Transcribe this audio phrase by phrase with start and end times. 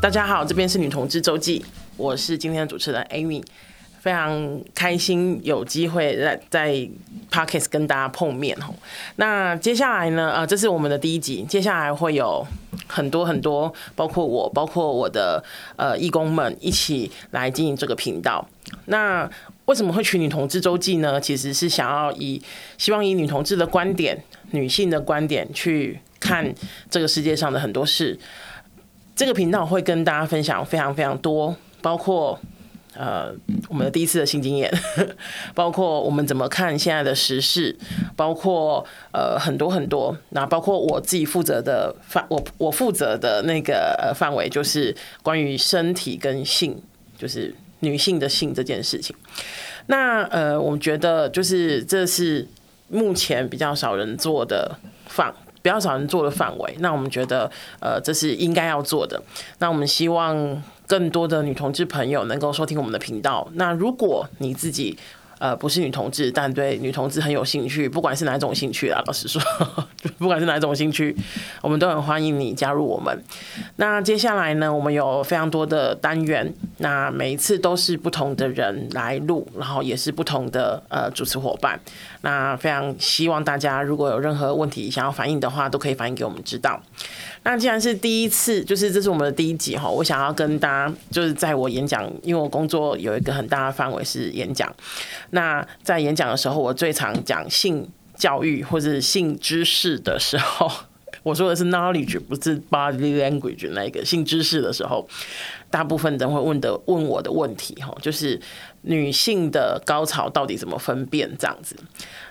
[0.00, 1.62] 大家好，这边是女同志周记，
[1.98, 3.44] 我是今天的主持人 Amy，
[4.00, 6.88] 非常开心有机会在在
[7.30, 8.74] Podcast 跟大家碰面吼。
[9.16, 12.46] 那接下来呢，呃，这是我们的第一集，接下来会有
[12.86, 15.44] 很多很多，包括我，包括我的
[15.76, 18.48] 呃义工们一起来经营这个频道。
[18.86, 19.30] 那
[19.66, 21.20] 为什么会取女同志周记呢？
[21.20, 22.40] 其实是想要以
[22.78, 26.54] 希望以女同志的观点、女性的观点去看
[26.88, 28.18] 这个世界上的很多事。
[29.14, 32.38] 这个频道会跟大家分享非常非常多，包括
[32.94, 33.30] 呃
[33.68, 34.72] 我们的第一次的新经验，
[35.54, 37.76] 包括我们怎么看现在的时事，
[38.16, 46.82] 包括呃很多很多，那包括我自己负责的范，我我负责的那个范围就是关于身体跟性，
[47.18, 49.14] 就是女性的性这件事情。
[49.86, 52.48] 那呃我觉得就是这是
[52.88, 55.34] 目前比较少人做的范。
[55.62, 59.22] 比较少人做的范围，那我们觉得，呃，这是应该要做的。
[59.58, 63.48] 那我们希望更多的女同志朋友能够收听我们的频道。
[63.54, 64.98] 那如果你自己，
[65.40, 69.40] 呃，不是女同志，但对女同志很有兴趣，不管是哪种兴趣啊， 老实说，
[70.18, 71.16] 不管是哪种兴趣，
[71.62, 73.24] 我们都很欢迎你加入我们。
[73.76, 81.80] 那接下来呢，我们有非常多的单元，那每一次都是不同的人来录，然后也是不同的呃主持伙伴。
[82.20, 86.78] 那非常希望大家如果有任何问题想要反映的话，都可以反映给我们知道。
[87.42, 94.70] 那既然是第一次，就是这是我们的第一集哈，我想要跟大家就是在我演讲，因为我工作有一个很大的范围是演讲。
[95.30, 100.70] 那在演讲的时候，我最常讲性教育或者性知识的时候，
[101.22, 105.06] 我说的是 knowledge，不是 body language 那个性知识的时候，
[105.70, 108.40] 大部分人会问的问我的问题哈，就是。
[108.82, 111.30] 女性的高潮到底怎么分辨？
[111.38, 111.76] 这样子，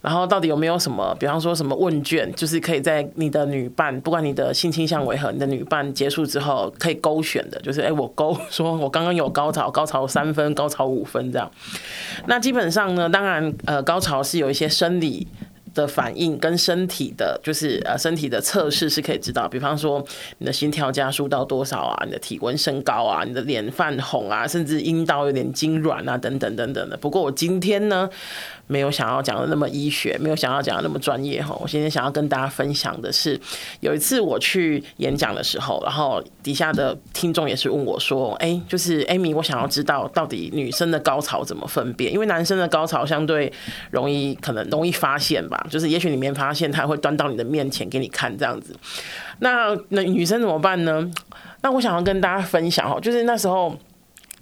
[0.00, 11.50] 然后到底有没有什么，比方说什么问卷，就是可以在你的女伴，不管你的性倾向为何，你的女伴结束之后可以勾选的，就是哎，我勾说我刚刚有高潮，高潮三分，高潮五分这样。
[12.28, 15.26] 那基本上呢，当然呃，高潮是有一些生理。
[15.76, 20.04] 的反应跟身体的，就是呃身体的测试是可以知道，比方说
[20.38, 26.96] 你的心跳加速到多少啊，你的体温升高啊，你的脸泛红啊，甚至阴道有点痉挛啊，等等等等的。
[26.96, 28.08] 不过我今天呢，
[28.66, 31.54] 没有想要讲的那么医学，没有想要讲的那么专业哈。
[31.60, 33.38] 我今天想要跟大家分享的是，
[33.80, 42.12] 有一次我去演讲的时候，然后底下的听众也是问我说：“哎，就是 Amy，我想要知道到底女生的高潮怎么分辨？
[42.12, 43.52] 因为男生的高潮相对
[43.90, 45.65] 容易，可能容易发现吧。
[45.66, 48.74] 就是也许你没发现，他会端到你的面前给你看这样子。
[49.40, 51.10] 那那女生怎么办呢？
[51.62, 53.76] 那我想要跟大家分享哈，就是那时候。”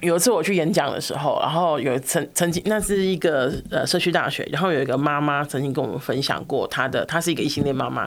[0.00, 8.00] 有一次我去演讲的时候，然后有曾曾经，那是一个呃社区大学，然后有一个妈妈曾经跟我们分享过她的，她是一个异性恋妈妈，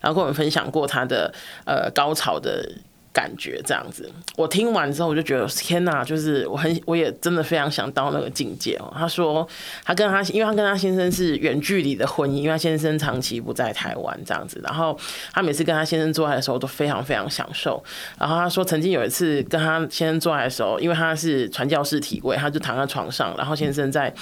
[0.00, 1.34] 然后跟我们分享过她的
[1.64, 2.70] 呃高潮的。
[3.12, 8.90] 感觉这样子，我听完之后我就觉得天哪，就是我很我也真的非常想到那个境界哦。
[8.96, 9.46] 他说
[9.84, 14.98] 他跟他，因为他跟他先生是远距离的婚姻，因为他先生长期不在台湾这样子，然后
[15.32, 17.82] 他每次跟他先生做爱的时候都非常非常享受。
[18.18, 24.12] 然后他说曾经有一次跟他先生做爱的时候，因为他是传教士体位，他就躺在床上，然后先生在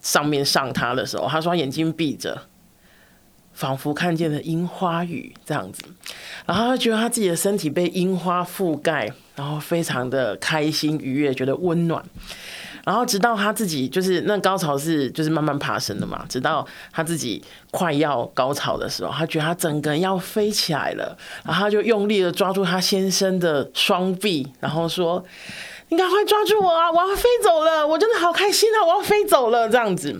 [0.00, 2.40] 上面上他的时候，他说他眼睛闭着。
[3.58, 5.82] 仿佛看见了樱花雨这样子，
[6.46, 12.00] 然后他觉得他自己的身体被樱花覆盖，然后非常的开心愉悦，觉得温暖。
[12.84, 17.42] 然后直到他自己就是那高潮是就是慢慢爬升的嘛，直到他自己
[17.72, 25.22] 快要高潮的时候，他觉得他整个人要飞起来了，然后他就用力的抓住他先生的双臂，然后说
[25.90, 26.92] ：“你赶快抓住我啊！
[26.92, 28.86] 我要飞走了，我真的好开心啊！
[28.86, 30.16] 我要飞走了。”这样子。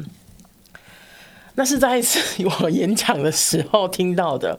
[1.59, 2.21] 那是在一次
[2.63, 4.57] 我演讲的时候听到的，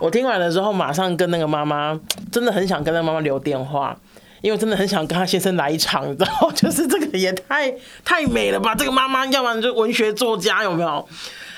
[0.00, 1.98] 我听完了之后，马上跟那个妈妈，
[2.30, 3.96] 真的很想跟那妈妈留电话，
[4.42, 7.72] 因为真的很想跟她先生来一场， 然后就是这个也太
[8.04, 11.08] 太美了吧，这个妈妈要不然就文学作家有没有？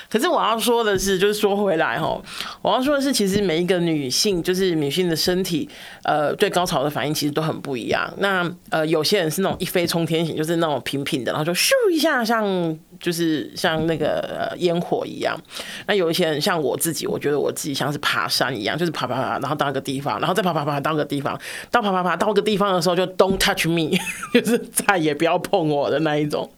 [0.09, 2.19] 可是我要说的是，就是说回来哈，
[2.63, 5.69] 我要说的是，其实每一个女性，就是女性的身体，
[6.03, 8.11] 呃，对高潮的反应其实都很不一样。
[8.17, 12.43] 那呃，有些人是那种一飞冲天型，就是那种平平的，然后就咻一下，像
[12.99, 15.39] 就是像那个烟火一样。
[15.85, 21.39] 那有一些人像我自己，我觉得我自己像是爬山一样，就是爬爬爬，然后到一个地方，然后再爬爬爬到个地方，
[21.69, 23.95] 到爬爬爬到个地方的时候就 Don't touch me，
[24.33, 26.51] 就是再也不要碰我的那一种。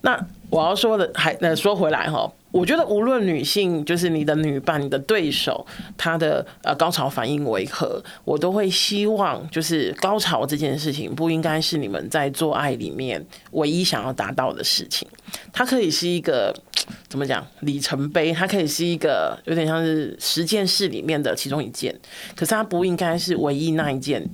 [0.00, 0.18] 那
[0.48, 2.32] 我要说的还那说回来哈。
[2.54, 5.66] 我觉得无论女性，就是你的女伴、你的对手，
[5.98, 15.08] 她的呃高潮反应为何，我都会希望，就是高潮这件事情不应该是你们在做爱里面唯一想要达到的事情。
[15.52, 16.54] 它可以是一个
[17.08, 21.92] 怎么讲里程碑，它可以是一个有点像是十件事里面的其中一件，
[22.36, 24.24] 可是它不应该是唯一那一件。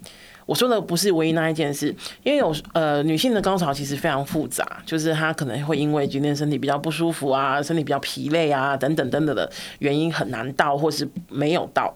[0.51, 1.95] 我说的不是唯一那一件事，
[2.25, 9.49] 因为有呃女性的高潮其实非常复杂，就是她可能会因为今天身体比较不舒服啊，身体比较疲累啊等等等等的
[9.79, 11.95] 原因很难到，或是没有到。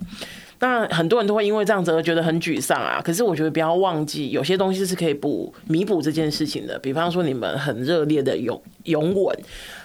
[0.60, 3.02] 那很多人都会因为这样子而觉得很沮丧啊。
[3.04, 6.78] 可是我觉得不要忘记，有些东西是可以补弥补这件事情的。
[6.78, 9.36] 比方说你们很热烈的拥拥吻，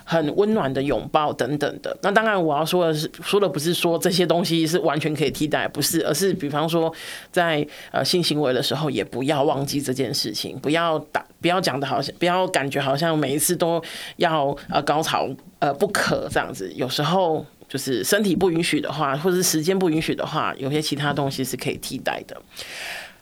[0.10, 1.96] 很温暖的拥抱等等的。
[2.02, 6.92] 那当然我要说的是，说的不是说这些东西是完全可以替代，不是，而是比方说
[7.32, 13.80] 在呃性行为的时候，也不要忘记这件事情，不要打，不要讲的好像，不要感觉好像每一次都
[14.16, 15.30] 要呃高潮
[15.60, 16.72] 呃不可这样子。
[16.74, 17.46] 有时候。
[17.70, 22.36] 就是身体不允许的话，或者是时间不允许的话，有些其他东西是可以替代的。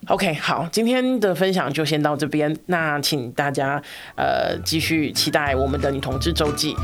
[0.06, 2.56] OK，好，今天的分享就先到这边。
[2.68, 3.82] 那请大家
[4.16, 6.76] 呃继续期待我们的女同志周记。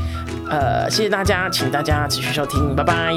[0.50, 3.14] 呃，谢谢大家，请大家继续收听，拜拜。